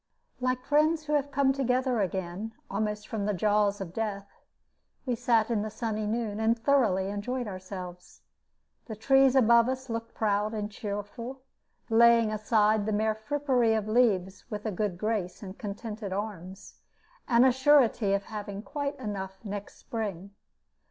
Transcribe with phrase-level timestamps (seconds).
[0.39, 4.25] Like friends who have come together again, almost from the jaws of death,
[5.05, 8.21] we sat in the sunny noon, and thoroughly enjoyed ourselves.
[8.87, 11.43] The trees above us looked proud and cheerful,
[11.87, 16.79] laying aside the mere frippery of leaves with a good grace and contented arms,
[17.27, 20.31] and a surety of having quite enough next spring.